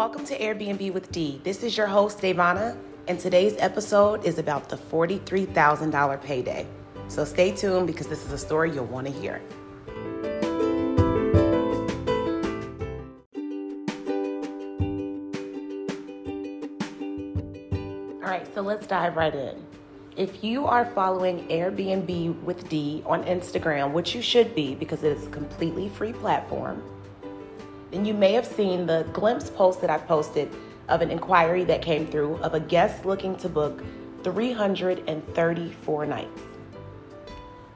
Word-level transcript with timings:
Welcome 0.00 0.24
to 0.28 0.38
Airbnb 0.38 0.94
with 0.94 1.12
D. 1.12 1.42
This 1.44 1.62
is 1.62 1.76
your 1.76 1.86
host, 1.86 2.20
Devana, 2.20 2.74
and 3.06 3.20
today's 3.20 3.54
episode 3.58 4.24
is 4.24 4.38
about 4.38 4.70
the 4.70 4.78
$43,000 4.78 6.22
payday. 6.22 6.66
So 7.08 7.22
stay 7.26 7.52
tuned 7.54 7.86
because 7.86 8.06
this 8.06 8.24
is 8.24 8.32
a 8.32 8.38
story 8.38 8.72
you'll 8.72 8.86
want 8.86 9.08
to 9.08 9.12
hear. 9.12 9.42
All 18.22 18.30
right, 18.30 18.48
so 18.54 18.62
let's 18.62 18.86
dive 18.86 19.16
right 19.16 19.34
in. 19.34 19.62
If 20.16 20.42
you 20.42 20.64
are 20.64 20.86
following 20.94 21.46
Airbnb 21.48 22.42
with 22.42 22.66
D 22.70 23.02
on 23.04 23.22
Instagram, 23.24 23.92
which 23.92 24.14
you 24.14 24.22
should 24.22 24.54
be 24.54 24.74
because 24.74 25.04
it 25.04 25.14
is 25.14 25.26
a 25.26 25.30
completely 25.30 25.90
free 25.90 26.14
platform, 26.14 26.82
then 27.90 28.04
you 28.04 28.14
may 28.14 28.32
have 28.32 28.46
seen 28.46 28.86
the 28.86 29.06
glimpse 29.12 29.50
post 29.50 29.80
that 29.80 29.90
I've 29.90 30.06
posted 30.06 30.50
of 30.88 31.02
an 31.02 31.10
inquiry 31.10 31.64
that 31.64 31.82
came 31.82 32.06
through 32.06 32.36
of 32.36 32.54
a 32.54 32.60
guest 32.60 33.04
looking 33.04 33.36
to 33.36 33.48
book 33.48 33.82
334 34.22 36.06
nights. 36.06 36.42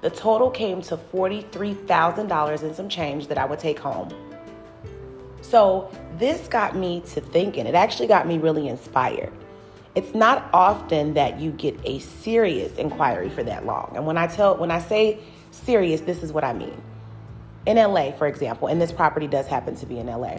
The 0.02 0.10
total 0.10 0.50
came 0.50 0.82
to 0.82 0.96
$43,000 0.96 2.62
and 2.62 2.76
some 2.76 2.88
change 2.88 3.28
that 3.28 3.38
I 3.38 3.44
would 3.46 3.58
take 3.58 3.78
home. 3.78 4.12
So, 5.40 5.90
this 6.18 6.46
got 6.48 6.76
me 6.76 7.02
to 7.12 7.20
thinking. 7.20 7.66
It 7.66 7.74
actually 7.74 8.08
got 8.08 8.26
me 8.26 8.38
really 8.38 8.68
inspired. 8.68 9.32
It's 9.94 10.14
not 10.14 10.48
often 10.52 11.14
that 11.14 11.38
you 11.38 11.52
get 11.52 11.78
a 11.84 12.00
serious 12.00 12.76
inquiry 12.76 13.30
for 13.30 13.42
that 13.44 13.64
long. 13.64 13.92
And 13.94 14.06
when 14.06 14.18
I 14.18 14.26
tell 14.26 14.56
when 14.56 14.70
I 14.70 14.78
say 14.78 15.18
serious, 15.50 16.00
this 16.00 16.22
is 16.22 16.32
what 16.32 16.44
I 16.44 16.52
mean 16.52 16.82
in 17.66 17.76
LA, 17.76 18.12
for 18.12 18.26
example, 18.26 18.68
and 18.68 18.80
this 18.80 18.92
property 18.92 19.26
does 19.26 19.46
happen 19.46 19.74
to 19.76 19.86
be 19.86 19.98
in 19.98 20.06
LA, 20.06 20.38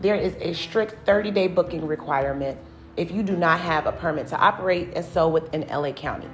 there 0.00 0.14
is 0.14 0.34
a 0.40 0.52
strict 0.52 1.06
30 1.06 1.30
day 1.30 1.48
booking 1.48 1.86
requirement 1.86 2.58
if 2.96 3.10
you 3.10 3.22
do 3.22 3.36
not 3.36 3.60
have 3.60 3.86
a 3.86 3.92
permit 3.92 4.26
to 4.28 4.38
operate, 4.38 4.88
and 4.94 5.04
so 5.04 5.28
within 5.28 5.66
LA 5.68 5.92
County. 5.92 6.28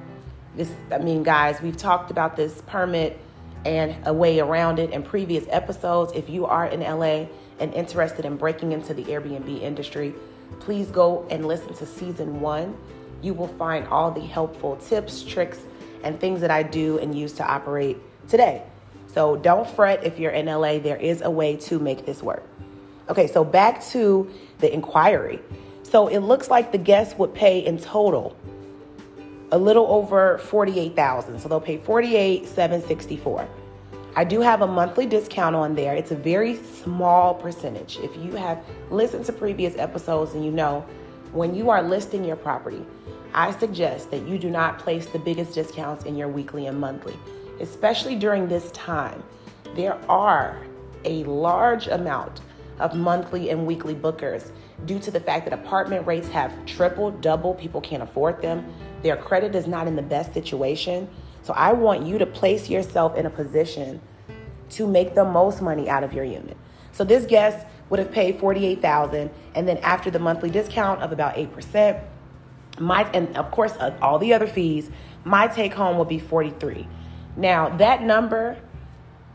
This, 0.56 0.70
I 0.90 0.98
mean, 0.98 1.22
guys, 1.22 1.60
we've 1.60 1.76
talked 1.76 2.10
about 2.10 2.36
this 2.36 2.62
permit 2.66 3.18
and 3.64 3.96
a 4.06 4.12
way 4.12 4.40
around 4.40 4.78
it 4.78 4.90
in 4.90 5.02
previous 5.02 5.44
episodes. 5.48 6.12
If 6.14 6.28
you 6.28 6.46
are 6.46 6.66
in 6.66 6.80
LA 6.80 7.26
and 7.58 7.72
interested 7.74 8.24
in 8.24 8.36
breaking 8.36 8.72
into 8.72 8.94
the 8.94 9.04
Airbnb 9.04 9.60
industry, 9.60 10.14
please 10.60 10.88
go 10.88 11.26
and 11.30 11.46
listen 11.46 11.74
to 11.74 11.86
season 11.86 12.40
one. 12.40 12.76
You 13.22 13.34
will 13.34 13.48
find 13.48 13.86
all 13.88 14.10
the 14.10 14.20
helpful 14.20 14.76
tips, 14.76 15.22
tricks, 15.22 15.58
and 16.02 16.18
things 16.20 16.40
that 16.40 16.50
I 16.50 16.64
do 16.64 16.98
and 16.98 17.16
use 17.16 17.32
to 17.34 17.44
operate 17.44 17.98
today. 18.28 18.64
So 19.12 19.36
don't 19.36 19.68
fret 19.68 20.04
if 20.04 20.18
you're 20.18 20.30
in 20.30 20.46
LA, 20.46 20.78
there 20.78 20.96
is 20.96 21.20
a 21.20 21.30
way 21.30 21.56
to 21.56 21.78
make 21.78 22.06
this 22.06 22.22
work. 22.22 22.42
Okay, 23.08 23.26
so 23.26 23.44
back 23.44 23.84
to 23.86 24.30
the 24.58 24.72
inquiry. 24.72 25.40
So 25.82 26.08
it 26.08 26.20
looks 26.20 26.48
like 26.48 26.72
the 26.72 26.78
guests 26.78 27.18
would 27.18 27.34
pay 27.34 27.58
in 27.58 27.78
total 27.78 28.36
a 29.50 29.58
little 29.58 29.86
over 29.88 30.38
48,000. 30.38 31.38
So 31.38 31.48
they'll 31.48 31.60
pay 31.60 31.76
48,764. 31.76 33.46
I 34.16 34.24
do 34.24 34.40
have 34.40 34.62
a 34.62 34.66
monthly 34.66 35.04
discount 35.04 35.54
on 35.56 35.74
there. 35.74 35.94
It's 35.94 36.10
a 36.10 36.16
very 36.16 36.56
small 36.56 37.34
percentage. 37.34 37.98
If 37.98 38.16
you 38.16 38.32
have 38.32 38.64
listened 38.90 39.26
to 39.26 39.32
previous 39.32 39.76
episodes 39.76 40.32
and 40.32 40.42
you 40.44 40.50
know 40.50 40.86
when 41.32 41.54
you 41.54 41.68
are 41.68 41.82
listing 41.82 42.24
your 42.24 42.36
property, 42.36 42.84
I 43.34 43.50
suggest 43.52 44.10
that 44.10 44.26
you 44.26 44.38
do 44.38 44.48
not 44.48 44.78
place 44.78 45.06
the 45.06 45.18
biggest 45.18 45.54
discounts 45.54 46.04
in 46.04 46.16
your 46.16 46.28
weekly 46.28 46.66
and 46.66 46.78
monthly 46.78 47.16
especially 47.62 48.16
during 48.16 48.48
this 48.48 48.70
time, 48.72 49.22
there 49.74 49.98
are 50.10 50.60
a 51.04 51.24
large 51.24 51.86
amount 51.86 52.40
of 52.78 52.94
monthly 52.94 53.50
and 53.50 53.66
weekly 53.66 53.94
bookers 53.94 54.50
due 54.84 54.98
to 54.98 55.10
the 55.10 55.20
fact 55.20 55.44
that 55.44 55.54
apartment 55.54 56.06
rates 56.06 56.28
have 56.28 56.52
tripled, 56.66 57.20
doubled, 57.20 57.58
people 57.58 57.80
can't 57.80 58.02
afford 58.02 58.42
them. 58.42 58.72
Their 59.02 59.16
credit 59.16 59.54
is 59.54 59.66
not 59.66 59.86
in 59.86 59.96
the 59.96 60.02
best 60.02 60.34
situation. 60.34 61.08
So 61.42 61.52
I 61.54 61.72
want 61.72 62.04
you 62.04 62.18
to 62.18 62.26
place 62.26 62.68
yourself 62.68 63.16
in 63.16 63.26
a 63.26 63.30
position 63.30 64.00
to 64.70 64.86
make 64.86 65.14
the 65.14 65.24
most 65.24 65.62
money 65.62 65.88
out 65.88 66.02
of 66.02 66.12
your 66.12 66.24
unit. 66.24 66.56
So 66.92 67.04
this 67.04 67.24
guest 67.26 67.66
would 67.88 67.98
have 67.98 68.10
paid 68.10 68.38
48,000 68.38 69.30
and 69.54 69.68
then 69.68 69.78
after 69.78 70.10
the 70.10 70.18
monthly 70.18 70.50
discount 70.50 71.02
of 71.02 71.12
about 71.12 71.34
8%, 71.34 72.02
my 72.78 73.08
and 73.12 73.36
of 73.36 73.50
course 73.50 73.72
uh, 73.72 73.96
all 74.00 74.18
the 74.18 74.32
other 74.32 74.46
fees, 74.46 74.90
my 75.24 75.46
take 75.46 75.74
home 75.74 75.98
would 75.98 76.08
be 76.08 76.18
43. 76.18 76.88
Now, 77.36 77.68
that 77.78 78.02
number 78.02 78.58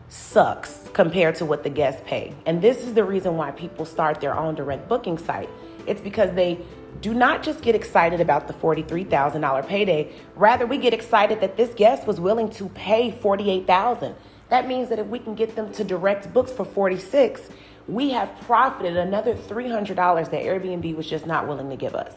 sucks 0.09 0.87
compared 0.93 1.35
to 1.35 1.45
what 1.45 1.63
the 1.63 1.69
guests 1.69 2.01
pay. 2.05 2.33
And 2.45 2.61
this 2.61 2.83
is 2.83 2.93
the 2.93 3.03
reason 3.03 3.37
why 3.37 3.51
people 3.51 3.85
start 3.85 4.21
their 4.21 4.35
own 4.37 4.55
direct 4.55 4.87
booking 4.87 5.17
site. 5.17 5.49
It's 5.85 6.01
because 6.01 6.33
they 6.33 6.59
do 7.01 7.13
not 7.13 7.43
just 7.43 7.61
get 7.61 7.75
excited 7.75 8.21
about 8.21 8.47
the 8.47 8.53
$43,000 8.53 9.67
payday, 9.67 10.11
rather 10.35 10.65
we 10.65 10.77
get 10.77 10.93
excited 10.93 11.41
that 11.41 11.57
this 11.57 11.73
guest 11.73 12.07
was 12.07 12.19
willing 12.19 12.49
to 12.51 12.69
pay 12.69 13.11
48,000. 13.11 14.15
That 14.49 14.67
means 14.67 14.89
that 14.89 14.99
if 14.99 15.07
we 15.07 15.19
can 15.19 15.35
get 15.35 15.55
them 15.55 15.71
to 15.73 15.83
direct 15.83 16.33
books 16.33 16.51
for 16.51 16.65
46, 16.65 17.49
we 17.87 18.09
have 18.11 18.33
profited 18.41 18.97
another 18.97 19.35
$300 19.35 19.95
that 19.95 20.43
Airbnb 20.43 20.95
was 20.95 21.09
just 21.09 21.25
not 21.25 21.47
willing 21.47 21.69
to 21.69 21.75
give 21.75 21.95
us. 21.95 22.13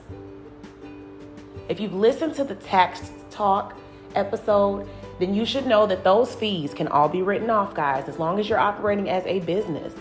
If 1.69 1.79
you've 1.79 1.95
listened 1.95 2.35
to 2.35 2.45
the 2.45 2.57
tax 2.57 3.11
talk 3.31 3.77
episode, 4.15 4.89
then 5.19 5.35
you 5.35 5.45
should 5.45 5.67
know 5.67 5.87
that 5.87 6.05
those 6.05 6.35
fees 6.35 6.73
can 6.75 6.89
all 6.89 7.09
be 7.09 7.23
written 7.23 7.51
off, 7.51 7.75
guys, 7.75 8.09
as 8.09 8.19
long 8.19 8.41
as 8.41 8.49
you're 8.49 8.59
operating 8.59 9.09
as 9.09 9.25
a 9.27 9.41
business. 9.41 9.95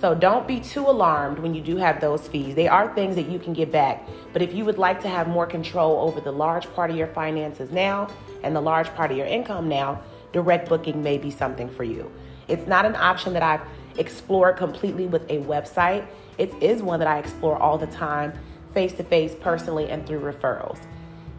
So 0.00 0.14
don't 0.14 0.46
be 0.46 0.60
too 0.60 0.82
alarmed 0.82 1.38
when 1.38 1.54
you 1.54 1.62
do 1.62 1.76
have 1.76 2.00
those 2.00 2.28
fees. 2.28 2.54
They 2.54 2.68
are 2.68 2.94
things 2.94 3.16
that 3.16 3.28
you 3.28 3.38
can 3.38 3.54
get 3.54 3.72
back. 3.72 4.06
But 4.32 4.42
if 4.42 4.54
you 4.54 4.64
would 4.66 4.76
like 4.76 5.00
to 5.02 5.08
have 5.08 5.26
more 5.26 5.46
control 5.46 6.00
over 6.00 6.20
the 6.20 6.32
large 6.32 6.72
part 6.74 6.90
of 6.90 6.96
your 6.96 7.06
finances 7.06 7.70
now 7.70 8.08
and 8.42 8.54
the 8.54 8.60
large 8.60 8.88
part 8.94 9.10
of 9.10 9.16
your 9.16 9.26
income 9.26 9.68
now, 9.68 10.02
direct 10.32 10.68
booking 10.68 11.02
may 11.02 11.16
be 11.16 11.30
something 11.30 11.68
for 11.68 11.84
you. 11.84 12.10
It's 12.46 12.66
not 12.66 12.84
an 12.84 12.94
option 12.94 13.32
that 13.32 13.42
I've 13.42 13.62
explored 13.98 14.58
completely 14.58 15.06
with 15.06 15.22
a 15.30 15.38
website. 15.38 16.06
It 16.36 16.52
is 16.62 16.82
one 16.82 16.98
that 16.98 17.08
I 17.08 17.18
explore 17.18 17.56
all 17.56 17.78
the 17.78 17.86
time, 17.86 18.34
face 18.74 18.92
to 18.94 19.02
face, 19.02 19.34
personally, 19.40 19.88
and 19.88 20.06
through 20.06 20.20
referrals. 20.20 20.78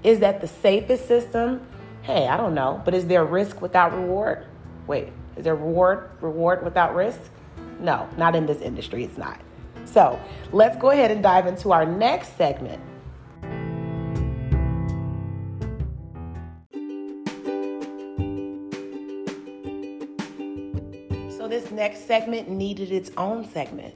Is 0.03 0.19
that 0.19 0.41
the 0.41 0.47
safest 0.47 1.07
system? 1.07 1.61
Hey, 2.07 2.25
I 2.25 2.37
don't 2.37 2.55
know, 2.55 2.81
but 2.85 2.93
is 2.93 3.05
there 3.05 3.25
risk 3.25 3.61
without 3.61 3.93
reward? 3.93 4.45
Wait, 4.87 5.09
is 5.35 5.43
there 5.43 5.55
reward 5.55 6.09
reward 6.21 6.63
without 6.63 6.95
risk? 6.95 7.19
No, 7.81 8.07
not 8.15 8.33
in 8.33 8.45
this 8.45 8.61
industry, 8.61 9.03
it's 9.03 9.17
not. 9.17 9.41
So 9.83 10.17
let's 10.53 10.77
go 10.77 10.91
ahead 10.91 11.11
and 11.11 11.21
dive 11.21 11.47
into 11.47 11.73
our 11.73 11.85
next 11.85 12.37
segment. 12.37 12.81
So 21.37 21.49
this 21.49 21.71
next 21.71 22.07
segment 22.07 22.49
needed 22.49 22.89
its 22.89 23.11
own 23.17 23.49
segment 23.51 23.93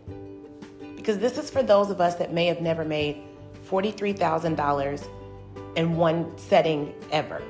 because 0.98 1.18
this 1.18 1.38
is 1.38 1.50
for 1.50 1.64
those 1.64 1.90
of 1.90 2.02
us 2.02 2.16
that 2.16 2.34
may 2.34 2.48
have 2.48 2.60
never 2.60 2.84
made 2.84 3.24
$43,000 3.70 5.08
in 5.78 5.96
one 5.96 6.38
setting 6.38 6.94
ever. 7.14 7.42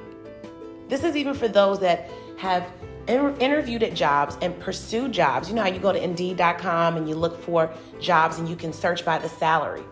This 0.91 1.06
is 1.06 1.16
even 1.16 1.34
for 1.34 1.47
those 1.47 1.79
that 1.79 2.09
have 2.38 2.69
interviewed 3.07 3.81
at 3.81 3.94
jobs 3.94 4.38
and 4.41 4.59
pursued 4.59 5.13
jobs. 5.13 5.47
You 5.47 5.56
know 5.56 5.62
how 5.62 5.69
you 5.69 5.79
go 5.79 5.94
to 5.94 6.03
Indeed.com 6.03 6.97
and 6.97 7.07
you 7.07 7.16
look 7.16 7.41
for 7.41 7.72
jobs 8.02 8.40
and 8.40 8.50
you 8.50 8.57
can 8.57 8.74
search 8.74 9.06
by 9.06 9.18
the 9.18 9.30
salary. 9.30 9.84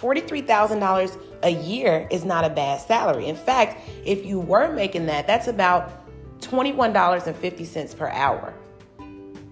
$43,000 0.00 1.18
a 1.44 1.50
year 1.50 2.08
is 2.10 2.24
not 2.24 2.44
a 2.44 2.50
bad 2.50 2.80
salary. 2.80 3.26
In 3.26 3.36
fact, 3.36 3.88
if 4.04 4.26
you 4.26 4.40
were 4.40 4.72
making 4.72 5.06
that, 5.06 5.28
that's 5.28 5.46
about 5.46 6.04
$21.50 6.40 7.96
per 7.96 8.08
hour. 8.08 8.52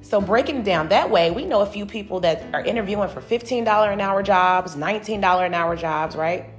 So 0.02 0.20
breaking 0.20 0.56
it 0.56 0.64
down 0.64 0.88
that 0.88 1.08
way, 1.08 1.30
we 1.30 1.44
know 1.44 1.60
a 1.60 1.66
few 1.66 1.86
people 1.86 2.18
that 2.20 2.52
are 2.52 2.64
interviewing 2.64 3.08
for 3.10 3.20
$15 3.20 3.92
an 3.92 4.00
hour 4.00 4.24
jobs, 4.24 4.74
$19 4.74 5.46
an 5.46 5.54
hour 5.54 5.76
jobs, 5.76 6.16
right? 6.16 6.50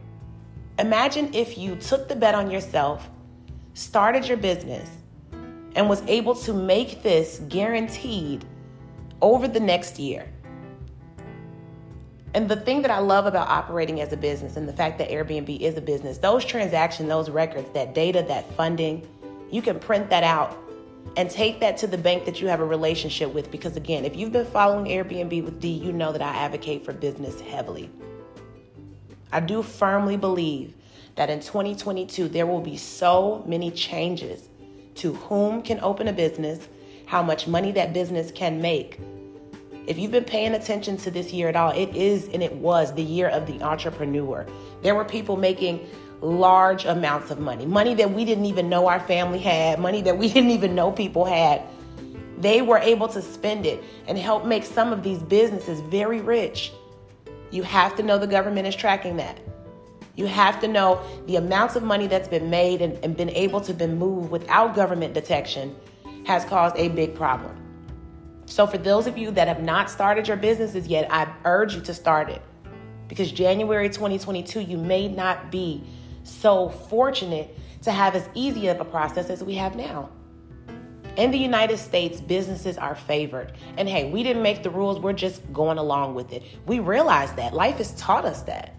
Imagine 0.80 1.34
if 1.34 1.58
you 1.58 1.76
took 1.76 2.08
the 2.08 2.16
bet 2.16 2.34
on 2.34 2.50
yourself 2.50 3.10
started 3.76 4.28
your 4.28 4.38
business 4.38 4.90
and 5.76 5.88
was 5.88 6.02
able 6.08 6.34
to 6.34 6.54
make 6.54 7.04
this 7.04 7.42
guaranteed 7.50 8.44
over 9.22 9.48
the 9.48 9.60
next 9.60 10.00
year. 10.00 10.28
And 12.34 12.50
the 12.50 12.56
thing 12.56 12.82
that 12.82 12.92
I 12.92 13.00
love 13.00 13.26
about 13.26 13.48
operating 13.48 14.02
as 14.02 14.12
a 14.12 14.18
business 14.18 14.58
and 14.58 14.68
the 14.68 14.74
fact 14.74 14.98
that 14.98 15.10
Airbnb 15.10 15.60
is 15.60 15.78
a 15.78 15.82
business, 15.82 16.18
those 16.18 16.44
transactions, 16.44 17.08
those 17.08 17.30
records, 17.30 17.70
that 17.74 17.94
data, 17.94 18.26
that 18.28 18.52
funding, 18.56 19.08
you 19.52 19.62
can 19.62 19.80
print 19.80 20.10
that 20.10 20.24
out 20.24 20.58
and 21.18 21.30
take 21.30 21.60
that 21.60 21.78
to 21.78 21.88
the 21.88 21.98
bank 21.98 22.26
that 22.26 22.42
you 22.42 22.48
have 22.48 22.60
a 22.60 22.66
relationship 22.66 23.34
with. 23.34 23.52
Because 23.52 23.76
again, 23.78 24.04
if 24.04 24.16
you've 24.16 24.32
been 24.32 24.46
following 24.46 24.86
Airbnb 24.86 25.44
with 25.44 25.60
D, 25.60 25.70
you 25.70 25.92
know 25.92 26.12
that 26.12 26.22
I 26.22 26.36
advocate 26.36 26.84
for 26.84 26.94
business 26.94 27.40
heavily. 27.42 27.90
I 29.32 29.40
do 29.42 29.62
firmly 29.62 30.18
believe 30.18 30.74
that 31.16 31.30
in 31.30 31.40
2022 31.40 32.28
there 32.28 32.46
will 32.46 32.62
be 32.62 32.78
so 32.78 33.44
many 33.48 33.72
changes 33.72 34.50
to 34.96 35.14
whom 35.14 35.62
can 35.62 35.80
open 35.82 36.08
a 36.08 36.14
business, 36.14 36.68
how 37.06 37.22
much 37.22 37.48
money 37.48 37.72
that 37.72 37.94
business 37.94 38.32
can 38.32 38.62
make, 38.62 39.00
If 39.88 40.00
you've 40.00 40.12
been 40.12 40.24
paying 40.24 40.56
attention 40.56 40.98
to 40.98 41.12
this 41.12 41.32
year 41.32 41.48
at 41.48 41.56
all, 41.56 41.72
it 41.72 41.96
is 41.96 42.28
and 42.30 42.42
it 42.42 42.54
was 42.54 42.94
the 42.96 43.04
year 43.04 43.30
of 43.30 43.46
the 43.46 43.62
entrepreneur. 43.62 44.46
There 44.82 44.96
were 44.96 45.06
people 45.06 45.38
making 45.38 45.88
large 46.22 46.86
amounts 46.86 47.30
of 47.30 47.40
money, 47.40 47.68
money 47.68 47.94
that 47.96 48.12
we 48.12 48.26
didn't 48.26 48.46
even 48.46 48.68
know 48.68 48.88
our 48.88 49.00
family 49.00 49.38
had, 49.38 49.80
money 49.80 50.02
that 50.02 50.18
we 50.18 50.28
didn't 50.34 50.50
even 50.50 50.74
know 50.74 50.92
people 50.92 51.24
had. 51.24 51.62
They 52.40 52.64
were 52.64 52.80
able 52.80 53.08
to 53.10 53.22
spend 53.22 53.66
it 53.66 53.84
and 54.08 54.18
help 54.18 54.46
make 54.46 54.66
some 54.66 54.92
of 54.92 55.04
these 55.04 55.20
businesses 55.20 55.82
very 55.82 56.20
rich. 56.20 56.72
You 57.52 57.62
have 57.64 57.96
to 57.98 58.04
know 58.04 58.18
the 58.18 58.28
government 58.28 58.66
is 58.68 58.76
tracking 58.76 59.18
that. 59.18 59.40
You 60.16 60.28
have 60.28 60.60
to 60.62 60.68
know 60.68 61.02
the 61.28 61.36
amounts 61.36 61.76
of 61.76 61.84
money 61.84 62.08
that's 62.08 62.28
been 62.28 62.50
made 62.50 62.82
and, 62.82 62.98
and 63.04 63.18
been 63.18 63.30
able 63.32 63.62
to 63.62 63.74
be 63.74 63.88
moved 63.88 64.32
without 64.32 64.76
government 64.76 65.14
detection 65.14 65.76
has 66.26 66.46
caused 66.46 66.76
a 66.78 66.90
big 66.90 67.16
problem. 67.16 67.62
So, 68.46 68.68
for 68.68 68.78
those 68.78 69.08
of 69.08 69.18
you 69.18 69.32
that 69.32 69.48
have 69.48 69.62
not 69.62 69.90
started 69.90 70.28
your 70.28 70.38
businesses 70.38 70.88
yet, 70.88 71.12
I 71.12 71.28
urge 71.46 71.76
you 71.76 71.82
to 71.82 71.94
start 71.94 72.30
it 72.30 72.42
because 73.08 73.32
January 73.32 73.90
2022, 73.90 74.62
you 74.62 74.78
may 74.78 75.08
not 75.08 75.52
be 75.52 75.84
so 76.24 76.70
fortunate 76.70 77.58
to 77.84 77.92
have 77.92 78.16
as 78.16 78.28
easy 78.34 78.68
of 78.68 78.80
a 78.80 78.86
process 78.86 79.30
as 79.30 79.44
we 79.44 79.56
have 79.56 79.76
now. 79.76 80.10
In 81.18 81.32
the 81.32 81.38
United 81.38 81.78
States, 81.78 82.20
businesses 82.20 82.78
are 82.78 82.96
favored. 82.96 83.54
And 83.78 83.88
hey, 83.88 84.12
we 84.12 84.22
didn't 84.22 84.44
make 84.44 84.64
the 84.64 84.70
rules, 84.70 85.00
we're 85.00 85.14
just 85.14 85.42
going 85.54 85.78
along 85.78 86.16
with 86.16 86.34
it. 86.34 86.44
We 86.66 86.80
realize 86.80 87.32
that. 87.34 87.54
Life 87.54 87.78
has 87.78 87.94
taught 87.94 88.26
us 88.26 88.42
that. 88.44 88.76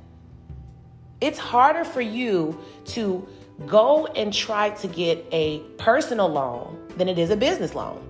It's 1.21 1.39
harder 1.39 1.85
for 1.85 2.01
you 2.01 2.59
to 2.87 3.27
go 3.67 4.07
and 4.07 4.33
try 4.33 4.71
to 4.71 4.87
get 4.89 5.25
a 5.33 5.61
personal 5.79 6.29
loan 6.29 6.79
than 6.97 7.09
it 7.09 7.19
is 7.19 7.31
a 7.31 7.37
business 7.37 7.75
loan. 7.75 8.03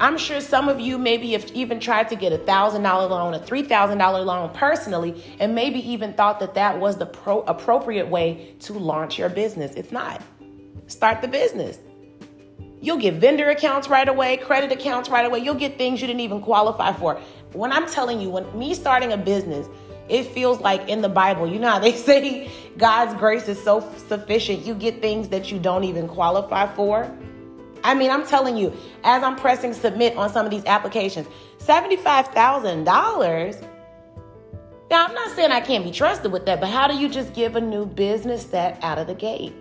I'm 0.00 0.18
sure 0.18 0.40
some 0.40 0.68
of 0.68 0.80
you 0.80 0.98
maybe 0.98 1.32
have 1.32 1.46
even 1.52 1.78
tried 1.78 2.08
to 2.08 2.16
get 2.16 2.32
a 2.32 2.38
$1,000 2.38 2.82
loan, 3.10 3.34
a 3.34 3.38
$3,000 3.38 4.24
loan 4.24 4.50
personally, 4.52 5.22
and 5.38 5.54
maybe 5.54 5.78
even 5.88 6.14
thought 6.14 6.40
that 6.40 6.54
that 6.54 6.80
was 6.80 6.96
the 6.96 7.06
pro- 7.06 7.42
appropriate 7.42 8.08
way 8.08 8.56
to 8.60 8.72
launch 8.72 9.18
your 9.18 9.28
business. 9.28 9.74
It's 9.74 9.92
not. 9.92 10.20
Start 10.88 11.22
the 11.22 11.28
business. 11.28 11.78
You'll 12.80 12.98
get 12.98 13.14
vendor 13.14 13.50
accounts 13.50 13.88
right 13.88 14.08
away, 14.08 14.36
credit 14.38 14.72
accounts 14.72 15.08
right 15.08 15.24
away. 15.24 15.38
You'll 15.38 15.54
get 15.54 15.78
things 15.78 16.00
you 16.00 16.08
didn't 16.08 16.20
even 16.20 16.42
qualify 16.42 16.92
for. 16.92 17.20
When 17.52 17.70
I'm 17.70 17.88
telling 17.88 18.20
you, 18.20 18.30
when 18.30 18.58
me 18.58 18.74
starting 18.74 19.12
a 19.12 19.16
business, 19.16 19.68
it 20.08 20.24
feels 20.24 20.60
like 20.60 20.88
in 20.88 21.02
the 21.02 21.08
Bible, 21.08 21.46
you 21.46 21.58
know 21.58 21.70
how 21.70 21.78
they 21.78 21.92
say 21.96 22.50
God's 22.76 23.14
grace 23.14 23.48
is 23.48 23.62
so 23.62 23.80
sufficient, 24.08 24.64
you 24.64 24.74
get 24.74 25.00
things 25.00 25.28
that 25.28 25.50
you 25.50 25.58
don't 25.58 25.84
even 25.84 26.08
qualify 26.08 26.72
for. 26.74 27.10
I 27.82 27.94
mean, 27.94 28.10
I'm 28.10 28.26
telling 28.26 28.56
you, 28.56 28.72
as 29.02 29.22
I'm 29.22 29.36
pressing 29.36 29.74
submit 29.74 30.16
on 30.16 30.30
some 30.30 30.46
of 30.46 30.50
these 30.50 30.64
applications, 30.64 31.28
$75,000. 31.58 33.68
Now, 34.90 35.06
I'm 35.06 35.14
not 35.14 35.36
saying 35.36 35.50
I 35.50 35.60
can't 35.60 35.84
be 35.84 35.90
trusted 35.90 36.32
with 36.32 36.46
that, 36.46 36.60
but 36.60 36.70
how 36.70 36.86
do 36.86 36.96
you 36.96 37.08
just 37.08 37.34
give 37.34 37.56
a 37.56 37.60
new 37.60 37.84
business 37.84 38.44
that 38.44 38.82
out 38.82 38.98
of 38.98 39.06
the 39.06 39.14
gate? 39.14 39.52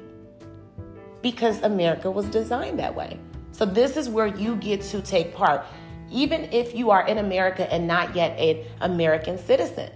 because 1.24 1.60
America 1.64 2.12
was 2.12 2.28
designed 2.28 2.78
that 2.78 2.94
way. 2.94 3.18
So, 3.52 3.66
this 3.66 3.98
is 3.98 4.10
where 4.10 4.28
you 4.28 4.58
get 4.58 4.82
to 4.84 5.02
take 5.02 5.34
part, 5.34 5.66
even 6.12 6.44
if 6.52 6.76
you 6.76 6.92
are 6.92 7.08
in 7.08 7.18
America 7.18 7.72
and 7.74 7.88
not 7.88 8.16
yet 8.16 8.38
an 8.38 8.64
American 8.82 9.40
citizen. 9.40 9.90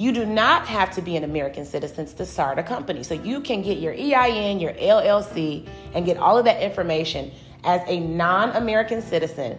You 0.00 0.12
do 0.12 0.24
not 0.24 0.66
have 0.66 0.90
to 0.92 1.02
be 1.02 1.16
an 1.16 1.24
American 1.24 1.66
citizen 1.66 2.06
to 2.06 2.24
start 2.24 2.58
a 2.58 2.62
company. 2.62 3.02
So, 3.02 3.12
you 3.12 3.38
can 3.42 3.60
get 3.60 3.80
your 3.80 3.92
EIN, 3.92 4.58
your 4.58 4.72
LLC, 4.72 5.68
and 5.92 6.06
get 6.06 6.16
all 6.16 6.38
of 6.38 6.46
that 6.46 6.62
information 6.62 7.30
as 7.64 7.82
a 7.86 8.00
non 8.00 8.48
American 8.56 9.02
citizen, 9.02 9.58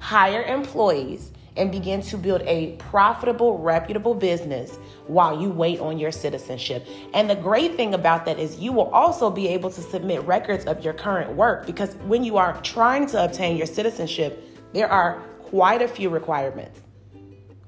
hire 0.00 0.42
employees, 0.42 1.30
and 1.56 1.70
begin 1.70 2.02
to 2.02 2.18
build 2.18 2.42
a 2.46 2.72
profitable, 2.78 3.58
reputable 3.58 4.12
business 4.12 4.76
while 5.06 5.40
you 5.40 5.50
wait 5.50 5.78
on 5.78 6.00
your 6.00 6.10
citizenship. 6.10 6.84
And 7.14 7.30
the 7.30 7.36
great 7.36 7.76
thing 7.76 7.94
about 7.94 8.24
that 8.24 8.40
is 8.40 8.58
you 8.58 8.72
will 8.72 8.90
also 8.90 9.30
be 9.30 9.46
able 9.46 9.70
to 9.70 9.80
submit 9.80 10.20
records 10.22 10.64
of 10.64 10.84
your 10.84 10.94
current 10.94 11.36
work 11.36 11.64
because 11.64 11.94
when 12.08 12.24
you 12.24 12.38
are 12.38 12.60
trying 12.62 13.06
to 13.06 13.22
obtain 13.22 13.56
your 13.56 13.66
citizenship, 13.66 14.42
there 14.72 14.90
are 14.90 15.22
quite 15.44 15.80
a 15.80 15.86
few 15.86 16.08
requirements. 16.08 16.80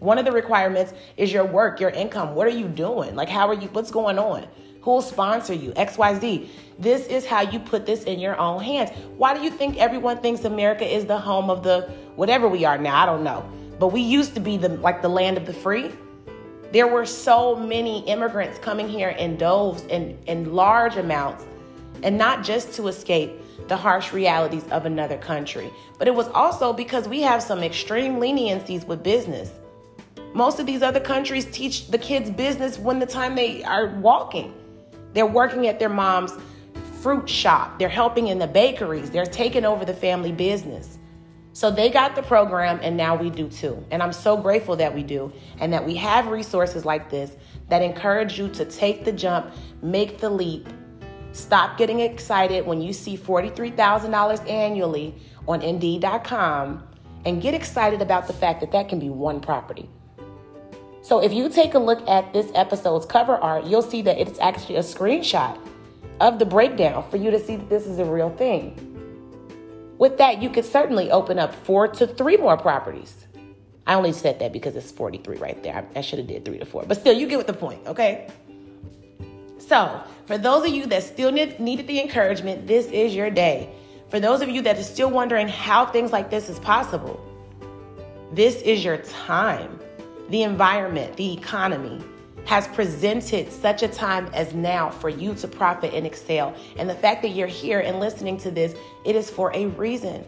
One 0.01 0.19
of 0.19 0.25
the 0.25 0.33
requirements 0.33 0.93
is 1.17 1.33
your 1.33 1.45
work, 1.45 1.81
your 1.81 1.91
income. 1.91 2.35
What 2.35 2.47
are 2.47 2.51
you 2.51 2.69
doing? 2.69 3.17
Like, 3.17 3.29
how 3.29 3.49
are 3.49 3.55
you? 3.55 3.69
What's 3.69 3.91
going 3.91 4.19
on? 4.19 4.47
Who'll 4.83 5.03
sponsor 5.03 5.55
you? 5.55 5.73
XYZ. 5.73 6.49
This 6.79 7.07
is 7.09 7.27
how 7.27 7.41
you 7.41 7.59
put 7.59 7.85
this 7.85 8.05
in 8.05 8.21
your 8.21 8.39
own 8.39 8.63
hands. 8.63 8.91
Why 9.17 9.35
do 9.37 9.43
you 9.43 9.51
think 9.51 9.77
everyone 9.77 10.19
thinks 10.19 10.45
America 10.45 10.87
is 10.87 11.05
the 11.05 11.19
home 11.19 11.51
of 11.51 11.65
the 11.65 11.91
whatever 12.15 12.47
we 12.49 12.65
are 12.65 12.79
now? 12.79 13.03
I 13.03 13.07
don't 13.07 13.25
know. 13.25 13.45
But 13.81 13.89
we 13.89 14.01
used 14.01 14.35
to 14.35 14.41
be 14.41 14.57
the 14.57 14.69
like 14.69 15.03
the 15.03 15.09
land 15.09 15.37
of 15.37 15.47
the 15.47 15.53
free. 15.53 15.91
There 16.73 16.87
were 16.87 17.07
so 17.07 17.57
many 17.57 18.01
immigrants 18.07 18.59
coming 18.59 18.89
here 18.89 19.11
in 19.11 19.37
doves 19.37 19.85
and 19.91 20.17
in 20.29 20.55
large 20.55 20.97
amounts, 20.97 21.47
and 22.03 22.17
not 22.17 22.45
just 22.45 22.75
to 22.75 22.89
escape 22.89 23.33
the 23.69 23.77
harsh 23.77 24.13
realities 24.13 24.65
of 24.71 24.87
another 24.87 25.17
country, 25.19 25.71
but 25.99 26.07
it 26.07 26.15
was 26.15 26.29
also 26.29 26.73
because 26.73 27.09
we 27.09 27.21
have 27.23 27.43
some 27.43 27.63
extreme 27.63 28.17
leniencies 28.17 28.87
with 28.87 29.03
business. 29.03 29.51
Most 30.35 30.61
of 30.61 30.67
these 30.67 30.83
other 30.83 31.01
countries 31.01 31.47
teach 31.47 31.89
the 31.89 31.99
kids 31.99 32.31
business 32.31 32.79
when 32.79 32.99
the 32.99 33.07
time 33.07 33.35
they 33.35 33.65
are 33.65 33.89
walking. 33.99 34.55
They're 35.15 35.27
working 35.27 35.67
at 35.67 35.79
their 35.79 35.89
mom's 35.89 36.33
fruit 37.01 37.29
shop, 37.29 37.79
they're 37.79 37.89
helping 37.89 38.29
in 38.29 38.39
the 38.39 38.47
bakeries, 38.47 39.11
they're 39.11 39.25
taking 39.25 39.65
over 39.65 39.85
the 39.85 39.95
family 39.95 40.33
business. 40.33 40.99
So 41.53 41.71
they 41.71 41.91
got 41.91 42.15
the 42.15 42.23
program, 42.23 42.79
and 42.83 42.97
now 42.97 43.17
we 43.17 43.31
do 43.31 43.49
too. 43.49 43.85
And 43.91 44.03
I'm 44.03 44.13
so 44.13 44.37
grateful 44.37 44.77
that 44.77 44.95
we 44.95 45.03
do, 45.03 45.33
and 45.59 45.73
that 45.73 45.85
we 45.85 45.97
have 45.97 46.27
resources 46.27 46.85
like 46.85 47.11
this 47.11 47.37
that 47.69 47.83
encourage 47.83 48.39
you 48.39 48.49
to 48.51 48.65
take 48.65 49.05
the 49.05 49.13
jump, 49.13 49.53
make 49.83 50.19
the 50.19 50.31
leap. 50.31 50.69
Stop 51.33 51.77
getting 51.77 52.01
excited 52.01 52.65
when 52.65 52.81
you 52.81 52.93
see 52.93 53.17
$43,000 53.17 54.49
annually 54.49 55.15
on 55.47 55.63
Indeed.com 55.63 56.87
and 57.25 57.43
get 57.43 57.55
excited 57.55 58.03
about 58.03 58.27
the 58.27 58.33
fact 58.33 58.61
that 58.61 58.73
that 58.73 58.89
can 58.89 58.99
be 58.99 59.11
one 59.11 59.41
property. 59.41 59.89
So 61.09 61.21
if 61.21 61.33
you 61.33 61.49
take 61.49 61.73
a 61.73 61.79
look 61.79 62.07
at 62.07 62.35
this 62.35 62.53
episode's 62.55 63.07
cover 63.07 63.39
art, 63.39 63.65
you'll 63.65 63.81
see 63.81 64.03
that 64.03 64.19
it's 64.19 64.39
actually 64.41 64.77
a 64.77 64.81
screenshot 64.81 65.59
of 66.21 66.39
the 66.39 66.45
breakdown 66.45 67.03
for 67.11 67.17
you 67.17 67.31
to 67.31 67.43
see 67.43 67.57
that 67.57 67.71
this 67.71 67.87
is 67.87 67.99
a 67.99 68.05
real 68.05 68.29
thing. 68.29 68.77
With 69.97 70.19
that, 70.19 70.43
you 70.43 70.51
could 70.51 70.67
certainly 70.67 71.11
open 71.11 71.39
up 71.39 71.55
four 71.55 71.89
to 71.89 72.07
three 72.07 72.37
more 72.37 72.59
properties. 72.59 73.27
I 73.87 73.95
only 73.95 74.13
said 74.13 74.39
that 74.41 74.53
because 74.53 74.77
it's 74.77 74.91
43 74.91 75.39
right 75.39 75.63
there. 75.63 75.77
I, 75.77 75.99
I 76.01 76.03
should 76.03 76.19
have 76.19 76.29
did 76.29 76.45
three 76.45 76.59
to 76.59 76.67
four, 76.67 76.85
but 76.87 76.99
still, 76.99 77.17
you 77.17 77.27
get 77.27 77.47
the 77.47 77.55
point, 77.55 77.87
okay? 77.87 78.29
So, 79.57 80.03
for 80.27 80.37
those 80.37 80.67
of 80.69 80.75
you 80.75 80.85
that 80.89 81.05
still 81.05 81.33
need, 81.33 81.59
needed 81.59 81.87
the 81.87 82.03
encouragement, 82.03 82.67
this 82.67 82.85
is 82.89 83.15
your 83.15 83.31
day. 83.31 83.71
For 84.11 84.21
those 84.21 84.43
of 84.43 84.51
you 84.51 84.61
that 84.61 84.77
are 84.77 84.83
still 84.83 85.11
wondering 85.11 85.49
how 85.49 85.87
things 85.87 86.13
like 86.13 86.29
this 86.29 86.51
is 86.51 86.59
possible, 86.59 87.19
this 88.35 88.61
is 88.61 88.85
your 88.85 88.99
time. 88.99 89.81
The 90.29 90.43
environment, 90.43 91.17
the 91.17 91.33
economy, 91.33 92.05
has 92.45 92.67
presented 92.69 93.53
such 93.53 93.83
a 93.83 93.89
time 93.89 94.31
as 94.33 94.55
now 94.55 94.91
for 94.91 95.09
you 95.09 95.35
to 95.35 95.49
profit 95.49 95.93
and 95.93 96.07
excel. 96.07 96.55
And 96.79 96.89
the 96.89 96.95
fact 96.95 97.23
that 97.23 97.29
you're 97.29 97.47
here 97.47 97.81
and 97.81 98.01
listening 98.01 98.39
to 98.39 98.51
this, 98.51 98.75
it 99.05 99.17
is 99.17 99.31
for 99.31 99.55
a 99.55 99.67
reason. 99.67 100.25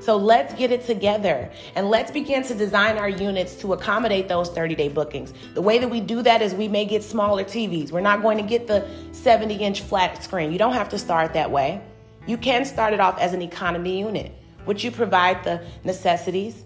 So 0.00 0.16
let's 0.16 0.54
get 0.54 0.70
it 0.70 0.86
together 0.86 1.50
and 1.74 1.90
let's 1.90 2.10
begin 2.10 2.42
to 2.44 2.54
design 2.54 2.98
our 2.98 3.08
units 3.08 3.56
to 3.56 3.72
accommodate 3.72 4.28
those 4.28 4.48
30 4.48 4.74
day 4.74 4.88
bookings. 4.88 5.34
The 5.54 5.62
way 5.62 5.78
that 5.78 5.88
we 5.88 6.00
do 6.00 6.22
that 6.22 6.40
is 6.40 6.54
we 6.54 6.68
may 6.68 6.84
get 6.84 7.02
smaller 7.02 7.44
TVs. 7.44 7.90
We're 7.90 8.00
not 8.00 8.22
going 8.22 8.38
to 8.38 8.44
get 8.44 8.66
the 8.66 8.88
70 9.12 9.56
inch 9.56 9.82
flat 9.82 10.22
screen. 10.22 10.52
You 10.52 10.58
don't 10.58 10.74
have 10.74 10.88
to 10.90 10.98
start 10.98 11.32
that 11.34 11.50
way. 11.50 11.82
You 12.26 12.36
can 12.36 12.64
start 12.64 12.94
it 12.94 13.00
off 13.00 13.18
as 13.18 13.32
an 13.32 13.42
economy 13.42 13.98
unit, 13.98 14.32
which 14.66 14.84
you 14.84 14.90
provide 14.90 15.42
the 15.44 15.62
necessities. 15.82 16.64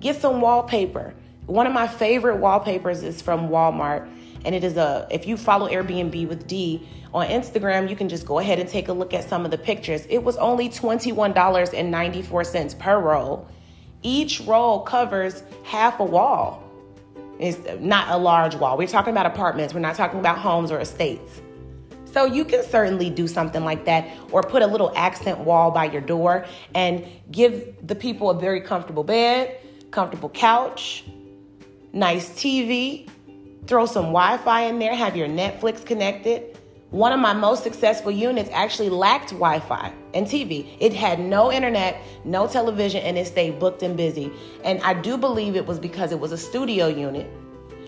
Get 0.00 0.20
some 0.20 0.40
wallpaper. 0.40 1.14
One 1.50 1.66
of 1.66 1.72
my 1.72 1.88
favorite 1.88 2.36
wallpapers 2.36 3.02
is 3.02 3.20
from 3.20 3.48
Walmart, 3.48 4.08
and 4.44 4.54
it 4.54 4.62
is 4.62 4.76
a 4.76 5.08
if 5.10 5.26
you 5.26 5.36
follow 5.36 5.68
Airbnb 5.68 6.28
with 6.28 6.46
D 6.46 6.88
on 7.12 7.26
Instagram, 7.26 7.90
you 7.90 7.96
can 7.96 8.08
just 8.08 8.24
go 8.24 8.38
ahead 8.38 8.60
and 8.60 8.68
take 8.68 8.86
a 8.86 8.92
look 8.92 9.12
at 9.12 9.28
some 9.28 9.44
of 9.44 9.50
the 9.50 9.58
pictures. 9.58 10.06
It 10.08 10.22
was 10.22 10.36
only 10.36 10.68
$21.94 10.68 12.78
per 12.78 13.00
roll. 13.00 13.48
Each 14.04 14.40
roll 14.42 14.82
covers 14.82 15.42
half 15.64 15.98
a 15.98 16.04
wall. 16.04 16.62
It's 17.40 17.58
not 17.80 18.10
a 18.10 18.16
large 18.16 18.54
wall. 18.54 18.78
We're 18.78 18.86
talking 18.86 19.10
about 19.10 19.26
apartments, 19.26 19.74
we're 19.74 19.80
not 19.80 19.96
talking 19.96 20.20
about 20.20 20.38
homes 20.38 20.70
or 20.70 20.78
estates. 20.78 21.40
So 22.04 22.26
you 22.26 22.44
can 22.44 22.62
certainly 22.62 23.10
do 23.10 23.26
something 23.26 23.64
like 23.64 23.86
that 23.86 24.06
or 24.30 24.44
put 24.44 24.62
a 24.62 24.68
little 24.68 24.92
accent 24.94 25.40
wall 25.40 25.72
by 25.72 25.86
your 25.86 26.00
door 26.00 26.46
and 26.76 27.04
give 27.32 27.74
the 27.84 27.96
people 27.96 28.30
a 28.30 28.38
very 28.38 28.60
comfortable 28.60 29.02
bed, 29.02 29.58
comfortable 29.90 30.28
couch, 30.28 31.02
nice 31.92 32.30
TV, 32.30 33.08
throw 33.66 33.86
some 33.86 34.06
Wi 34.06 34.38
Fi 34.38 34.62
in 34.62 34.78
there, 34.78 34.94
have 34.94 35.16
your 35.16 35.28
Netflix 35.28 35.84
connected, 35.84 36.56
One 36.90 37.12
of 37.12 37.20
my 37.20 37.32
most 37.32 37.62
successful 37.62 38.10
units 38.10 38.50
actually 38.52 38.88
lacked 38.88 39.30
Wi 39.30 39.60
Fi 39.60 39.92
and 40.12 40.26
TV. 40.26 40.66
It 40.80 40.92
had 40.92 41.20
no 41.20 41.52
internet, 41.52 42.02
no 42.24 42.48
television, 42.48 43.00
and 43.04 43.16
it 43.16 43.28
stayed 43.28 43.60
booked 43.60 43.84
and 43.84 43.96
busy. 43.96 44.32
And 44.64 44.82
I 44.82 44.94
do 44.94 45.16
believe 45.16 45.54
it 45.54 45.64
was 45.64 45.78
because 45.78 46.10
it 46.10 46.18
was 46.18 46.32
a 46.32 46.36
studio 46.36 46.88
unit. 46.88 47.30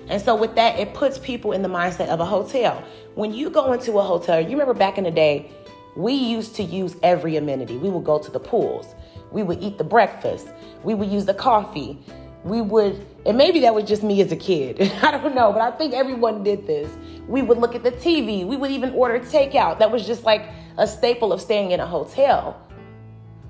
And 0.08 0.22
so, 0.22 0.36
with 0.36 0.54
that, 0.54 0.78
it 0.78 0.94
puts 0.94 1.18
people 1.18 1.50
in 1.50 1.62
the 1.62 1.68
mindset 1.68 2.08
of 2.10 2.20
a 2.20 2.24
hotel. 2.24 2.84
When 3.16 3.34
you 3.34 3.50
go 3.50 3.72
into 3.72 3.98
a 3.98 4.02
hotel, 4.02 4.40
you 4.40 4.50
remember 4.50 4.74
back 4.74 4.98
in 4.98 5.04
the 5.04 5.10
day, 5.10 5.50
we 5.96 6.12
used 6.12 6.54
to 6.56 6.62
use 6.62 6.94
every 7.02 7.36
amenity. 7.36 7.76
We 7.78 7.90
would 7.90 8.04
go 8.04 8.20
to 8.20 8.30
the 8.30 8.40
pools, 8.40 8.94
we 9.32 9.42
would 9.42 9.60
eat 9.60 9.78
the 9.78 9.84
breakfast, 9.84 10.46
we 10.84 10.94
would 10.94 11.08
use 11.08 11.24
the 11.24 11.34
coffee, 11.34 11.98
we 12.44 12.60
would, 12.60 13.06
and 13.24 13.38
maybe 13.38 13.60
that 13.60 13.74
was 13.74 13.84
just 13.84 14.02
me 14.02 14.20
as 14.20 14.32
a 14.32 14.36
kid. 14.36 14.80
I 15.02 15.10
don't 15.12 15.34
know, 15.34 15.52
but 15.52 15.60
I 15.60 15.70
think 15.70 15.94
everyone 15.94 16.42
did 16.42 16.66
this. 16.66 16.90
We 17.28 17.42
would 17.42 17.58
look 17.58 17.74
at 17.74 17.82
the 17.82 17.92
TV. 17.92 18.46
We 18.46 18.56
would 18.56 18.70
even 18.70 18.92
order 18.94 19.20
takeout. 19.20 19.78
That 19.78 19.90
was 19.90 20.06
just 20.06 20.24
like 20.24 20.48
a 20.76 20.86
staple 20.86 21.32
of 21.32 21.40
staying 21.40 21.70
in 21.70 21.80
a 21.80 21.86
hotel. 21.86 22.60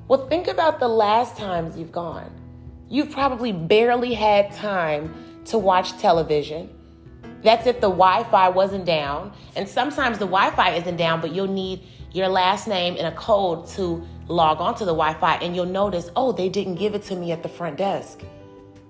Well, 0.08 0.28
think 0.28 0.48
about 0.48 0.78
the 0.78 0.88
last 0.88 1.36
times 1.36 1.78
you've 1.78 1.92
gone. 1.92 2.30
You've 2.88 3.10
probably 3.10 3.52
barely 3.52 4.12
had 4.12 4.52
time 4.52 5.14
to 5.46 5.56
watch 5.56 5.96
television. 5.98 6.68
That's 7.42 7.66
if 7.66 7.76
the 7.76 7.88
Wi 7.88 8.24
Fi 8.24 8.50
wasn't 8.50 8.84
down. 8.84 9.32
And 9.56 9.66
sometimes 9.66 10.18
the 10.18 10.26
Wi 10.26 10.50
Fi 10.50 10.74
isn't 10.74 10.96
down, 10.96 11.20
but 11.20 11.32
you'll 11.32 11.48
need 11.48 11.82
your 12.12 12.28
last 12.28 12.68
name 12.68 12.96
and 12.98 13.06
a 13.06 13.16
code 13.16 13.66
to 13.68 14.06
log 14.28 14.60
onto 14.60 14.84
the 14.84 14.92
Wi 14.92 15.14
Fi. 15.14 15.36
And 15.36 15.56
you'll 15.56 15.64
notice, 15.64 16.10
oh, 16.14 16.32
they 16.32 16.50
didn't 16.50 16.74
give 16.74 16.94
it 16.94 17.02
to 17.04 17.16
me 17.16 17.32
at 17.32 17.42
the 17.42 17.48
front 17.48 17.78
desk. 17.78 18.20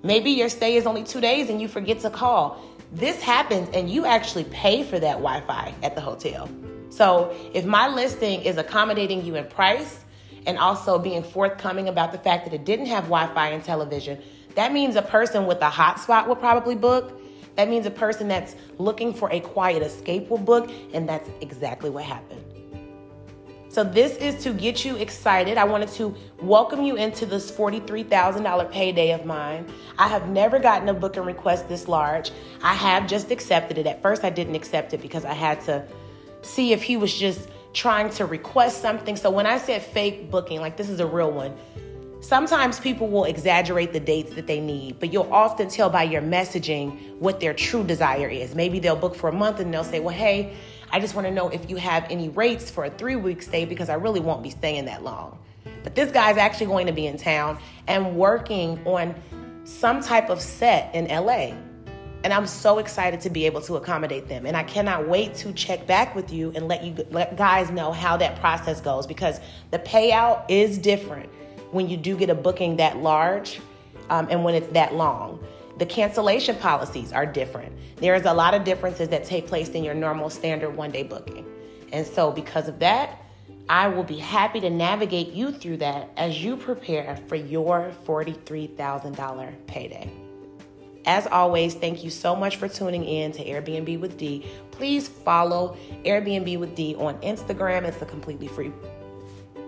Maybe 0.04 0.30
your 0.30 0.48
stay 0.48 0.76
is 0.76 0.86
only 0.86 1.04
two 1.04 1.20
days 1.20 1.48
and 1.48 1.60
you 1.60 1.68
forget 1.68 2.00
to 2.00 2.10
call. 2.10 2.60
This 2.92 3.22
happens 3.22 3.68
and 3.72 3.88
you 3.88 4.04
actually 4.04 4.44
pay 4.44 4.82
for 4.82 4.98
that 4.98 5.14
Wi 5.14 5.40
Fi 5.42 5.74
at 5.82 5.94
the 5.94 6.00
hotel. 6.00 6.48
So 6.90 7.34
if 7.54 7.64
my 7.64 7.88
listing 7.88 8.42
is 8.42 8.58
accommodating 8.58 9.24
you 9.24 9.36
in 9.36 9.46
price 9.46 10.00
and 10.46 10.58
also 10.58 10.98
being 10.98 11.22
forthcoming 11.22 11.88
about 11.88 12.10
the 12.10 12.18
fact 12.18 12.44
that 12.44 12.52
it 12.52 12.64
didn't 12.64 12.86
have 12.86 13.04
Wi 13.04 13.32
Fi 13.32 13.48
and 13.50 13.62
television, 13.62 14.20
that 14.56 14.72
means 14.72 14.96
a 14.96 15.02
person 15.02 15.46
with 15.46 15.58
a 15.62 15.70
hotspot 15.70 16.26
will 16.26 16.36
probably 16.36 16.74
book. 16.74 17.20
That 17.56 17.68
means 17.68 17.86
a 17.86 17.90
person 17.90 18.28
that's 18.28 18.56
looking 18.78 19.14
for 19.14 19.30
a 19.30 19.40
quiet 19.40 19.82
escape 19.82 20.28
will 20.28 20.38
book, 20.38 20.70
and 20.92 21.08
that's 21.08 21.28
exactly 21.40 21.90
what 21.90 22.04
happened. 22.04 22.42
So, 23.72 23.82
this 23.82 24.16
is 24.16 24.44
to 24.44 24.52
get 24.52 24.84
you 24.84 24.96
excited. 24.96 25.56
I 25.56 25.64
wanted 25.64 25.88
to 25.92 26.14
welcome 26.42 26.82
you 26.82 26.96
into 26.96 27.24
this 27.24 27.50
$43,000 27.50 28.70
payday 28.70 29.12
of 29.12 29.24
mine. 29.24 29.66
I 29.98 30.08
have 30.08 30.28
never 30.28 30.58
gotten 30.58 30.90
a 30.90 30.92
booking 30.92 31.24
request 31.24 31.70
this 31.70 31.88
large. 31.88 32.32
I 32.62 32.74
have 32.74 33.06
just 33.06 33.30
accepted 33.30 33.78
it. 33.78 33.86
At 33.86 34.02
first, 34.02 34.24
I 34.24 34.28
didn't 34.28 34.56
accept 34.56 34.92
it 34.92 35.00
because 35.00 35.24
I 35.24 35.32
had 35.32 35.58
to 35.62 35.82
see 36.42 36.74
if 36.74 36.82
he 36.82 36.98
was 36.98 37.18
just 37.18 37.48
trying 37.72 38.10
to 38.10 38.26
request 38.26 38.82
something. 38.82 39.16
So, 39.16 39.30
when 39.30 39.46
I 39.46 39.56
said 39.56 39.80
fake 39.80 40.30
booking, 40.30 40.60
like 40.60 40.76
this 40.76 40.90
is 40.90 41.00
a 41.00 41.06
real 41.06 41.32
one, 41.32 41.56
sometimes 42.20 42.78
people 42.78 43.08
will 43.08 43.24
exaggerate 43.24 43.94
the 43.94 44.00
dates 44.00 44.34
that 44.34 44.46
they 44.46 44.60
need, 44.60 45.00
but 45.00 45.14
you'll 45.14 45.32
often 45.32 45.68
tell 45.68 45.88
by 45.88 46.02
your 46.02 46.20
messaging 46.20 47.16
what 47.20 47.40
their 47.40 47.54
true 47.54 47.84
desire 47.84 48.28
is. 48.28 48.54
Maybe 48.54 48.80
they'll 48.80 48.96
book 48.96 49.14
for 49.14 49.30
a 49.30 49.32
month 49.32 49.60
and 49.60 49.72
they'll 49.72 49.82
say, 49.82 49.98
Well, 49.98 50.14
hey, 50.14 50.54
I 50.92 51.00
just 51.00 51.14
want 51.14 51.26
to 51.26 51.30
know 51.30 51.48
if 51.48 51.70
you 51.70 51.76
have 51.76 52.06
any 52.10 52.28
rates 52.28 52.70
for 52.70 52.84
a 52.84 52.90
three 52.90 53.16
week 53.16 53.42
stay 53.42 53.64
because 53.64 53.88
I 53.88 53.94
really 53.94 54.20
won't 54.20 54.42
be 54.42 54.50
staying 54.50 54.84
that 54.84 55.02
long. 55.02 55.38
But 55.82 55.94
this 55.94 56.12
guy's 56.12 56.36
actually 56.36 56.66
going 56.66 56.86
to 56.86 56.92
be 56.92 57.06
in 57.06 57.16
town 57.16 57.58
and 57.88 58.14
working 58.14 58.78
on 58.86 59.14
some 59.64 60.02
type 60.02 60.28
of 60.28 60.40
set 60.40 60.94
in 60.94 61.06
LA. 61.06 61.54
And 62.24 62.32
I'm 62.32 62.46
so 62.46 62.78
excited 62.78 63.20
to 63.22 63.30
be 63.30 63.46
able 63.46 63.62
to 63.62 63.76
accommodate 63.76 64.28
them. 64.28 64.44
And 64.44 64.54
I 64.54 64.62
cannot 64.64 65.08
wait 65.08 65.34
to 65.36 65.52
check 65.54 65.86
back 65.86 66.14
with 66.14 66.30
you 66.30 66.52
and 66.54 66.68
let 66.68 66.84
you 66.84 66.94
let 67.10 67.36
guys 67.36 67.70
know 67.70 67.90
how 67.90 68.18
that 68.18 68.38
process 68.38 68.80
goes 68.80 69.06
because 69.06 69.40
the 69.70 69.78
payout 69.78 70.44
is 70.48 70.78
different 70.78 71.30
when 71.72 71.88
you 71.88 71.96
do 71.96 72.16
get 72.16 72.28
a 72.28 72.34
booking 72.34 72.76
that 72.76 72.98
large 72.98 73.60
um, 74.10 74.28
and 74.30 74.44
when 74.44 74.54
it's 74.54 74.70
that 74.74 74.94
long. 74.94 75.42
The 75.82 75.86
cancellation 75.86 76.54
policies 76.54 77.12
are 77.12 77.26
different. 77.26 77.76
There's 77.96 78.24
a 78.24 78.32
lot 78.32 78.54
of 78.54 78.62
differences 78.62 79.08
that 79.08 79.24
take 79.24 79.48
place 79.48 79.70
in 79.70 79.82
your 79.82 79.94
normal 79.94 80.30
standard 80.30 80.76
one 80.76 80.92
day 80.92 81.02
booking. 81.02 81.44
And 81.92 82.06
so, 82.06 82.30
because 82.30 82.68
of 82.68 82.78
that, 82.78 83.20
I 83.68 83.88
will 83.88 84.04
be 84.04 84.16
happy 84.16 84.60
to 84.60 84.70
navigate 84.70 85.32
you 85.32 85.50
through 85.50 85.78
that 85.78 86.10
as 86.16 86.40
you 86.40 86.56
prepare 86.56 87.18
for 87.26 87.34
your 87.34 87.90
$43,000 88.06 89.66
payday. 89.66 90.08
As 91.04 91.26
always, 91.26 91.74
thank 91.74 92.04
you 92.04 92.10
so 92.10 92.36
much 92.36 92.58
for 92.58 92.68
tuning 92.68 93.04
in 93.04 93.32
to 93.32 93.44
Airbnb 93.44 93.98
with 93.98 94.16
D. 94.16 94.46
Please 94.70 95.08
follow 95.08 95.76
Airbnb 96.04 96.60
with 96.60 96.76
D 96.76 96.94
on 96.94 97.18
Instagram. 97.22 97.82
It's 97.82 98.00
a 98.00 98.06
completely 98.06 98.46
free 98.46 98.70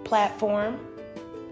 platform. 0.04 0.78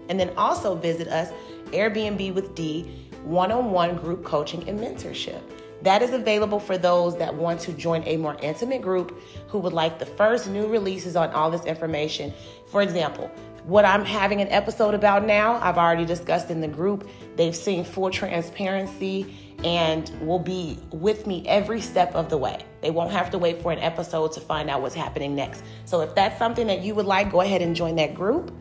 And 0.07 0.17
then 0.17 0.31
also 0.37 0.73
visit 0.73 1.09
us, 1.09 1.33
Airbnb 1.73 2.33
with 2.33 2.55
D 2.55 3.03
one 3.23 3.51
on 3.51 3.71
one 3.71 3.95
group 3.97 4.23
coaching 4.23 4.67
and 4.67 4.79
mentorship. 4.79 5.41
That 5.81 6.01
is 6.01 6.13
available 6.13 6.59
for 6.59 6.77
those 6.77 7.17
that 7.17 7.35
want 7.35 7.59
to 7.61 7.73
join 7.73 8.03
a 8.05 8.15
more 8.15 8.37
intimate 8.41 8.81
group 8.81 9.21
who 9.47 9.59
would 9.59 9.73
like 9.73 9.99
the 9.99 10.05
first 10.05 10.47
new 10.47 10.67
releases 10.67 11.17
on 11.17 11.29
all 11.31 11.51
this 11.51 11.65
information. 11.65 12.33
For 12.67 12.81
example, 12.81 13.29
what 13.65 13.83
I'm 13.83 14.05
having 14.05 14.39
an 14.39 14.47
episode 14.47 14.93
about 14.93 15.25
now, 15.25 15.55
I've 15.55 15.77
already 15.77 16.05
discussed 16.05 16.49
in 16.49 16.61
the 16.61 16.67
group. 16.67 17.07
They've 17.35 17.55
seen 17.55 17.83
full 17.83 18.09
transparency 18.09 19.55
and 19.63 20.09
will 20.21 20.39
be 20.39 20.79
with 20.91 21.27
me 21.27 21.45
every 21.47 21.79
step 21.79 22.13
of 22.15 22.29
the 22.29 22.37
way. 22.37 22.65
They 22.81 22.91
won't 22.91 23.11
have 23.11 23.29
to 23.31 23.37
wait 23.37 23.61
for 23.61 23.71
an 23.71 23.79
episode 23.79 24.33
to 24.33 24.41
find 24.41 24.69
out 24.69 24.81
what's 24.81 24.95
happening 24.95 25.35
next. 25.35 25.63
So 25.85 26.01
if 26.01 26.13
that's 26.15 26.37
something 26.37 26.67
that 26.67 26.81
you 26.81 26.95
would 26.95 27.05
like, 27.05 27.31
go 27.31 27.41
ahead 27.41 27.61
and 27.61 27.75
join 27.75 27.95
that 27.97 28.15
group. 28.15 28.53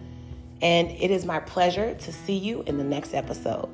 And 0.61 0.89
it 0.91 1.11
is 1.11 1.25
my 1.25 1.41
pleasure 1.41 1.95
to 1.95 2.13
see 2.13 2.37
you 2.37 2.63
in 2.67 2.79
the 2.79 2.85
next 2.85 3.15
episode. 3.15 3.69